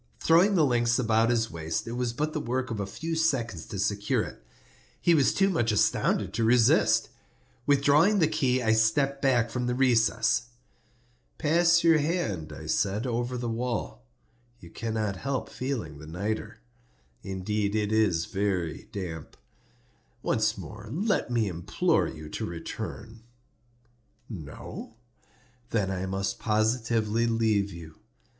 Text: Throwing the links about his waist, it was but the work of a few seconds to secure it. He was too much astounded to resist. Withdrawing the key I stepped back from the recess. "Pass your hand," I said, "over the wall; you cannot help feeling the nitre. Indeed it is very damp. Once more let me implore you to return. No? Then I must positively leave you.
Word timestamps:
Throwing 0.19 0.55
the 0.55 0.65
links 0.65 0.97
about 0.97 1.29
his 1.29 1.51
waist, 1.51 1.87
it 1.87 1.91
was 1.91 2.11
but 2.11 2.33
the 2.33 2.39
work 2.39 2.71
of 2.71 2.79
a 2.79 2.87
few 2.87 3.15
seconds 3.15 3.67
to 3.67 3.77
secure 3.77 4.23
it. 4.23 4.43
He 4.99 5.13
was 5.13 5.31
too 5.31 5.47
much 5.47 5.71
astounded 5.71 6.33
to 6.33 6.43
resist. 6.43 7.09
Withdrawing 7.67 8.17
the 8.17 8.27
key 8.27 8.63
I 8.63 8.73
stepped 8.73 9.21
back 9.21 9.51
from 9.51 9.67
the 9.67 9.75
recess. 9.75 10.47
"Pass 11.37 11.83
your 11.83 11.99
hand," 11.99 12.51
I 12.51 12.65
said, 12.65 13.05
"over 13.05 13.37
the 13.37 13.47
wall; 13.47 14.03
you 14.59 14.71
cannot 14.71 15.17
help 15.17 15.51
feeling 15.51 15.99
the 15.99 16.07
nitre. 16.07 16.57
Indeed 17.21 17.75
it 17.75 17.91
is 17.91 18.25
very 18.25 18.89
damp. 18.91 19.37
Once 20.23 20.57
more 20.57 20.89
let 20.91 21.29
me 21.29 21.47
implore 21.47 22.07
you 22.07 22.27
to 22.27 22.43
return. 22.47 23.21
No? 24.27 24.95
Then 25.69 25.91
I 25.91 26.07
must 26.07 26.39
positively 26.39 27.27
leave 27.27 27.69
you. 27.71 27.99